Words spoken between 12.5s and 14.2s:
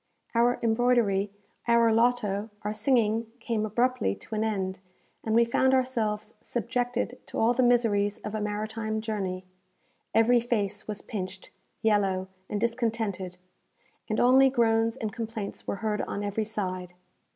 discontented, and